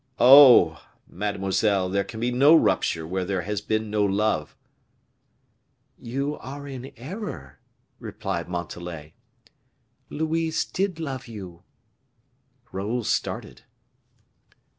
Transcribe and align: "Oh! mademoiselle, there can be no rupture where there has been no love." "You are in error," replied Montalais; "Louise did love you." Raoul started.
"Oh! 0.17 0.81
mademoiselle, 1.07 1.87
there 1.87 2.03
can 2.03 2.19
be 2.19 2.31
no 2.31 2.55
rupture 2.55 3.05
where 3.05 3.23
there 3.23 3.43
has 3.43 3.61
been 3.61 3.91
no 3.91 4.03
love." 4.03 4.55
"You 5.99 6.37
are 6.39 6.67
in 6.67 6.91
error," 6.97 7.59
replied 7.99 8.49
Montalais; 8.49 9.13
"Louise 10.09 10.65
did 10.65 10.99
love 10.99 11.27
you." 11.27 11.61
Raoul 12.71 13.03
started. 13.03 13.61